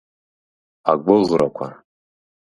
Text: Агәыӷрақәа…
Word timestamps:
Агәыӷрақәа… 0.91 1.67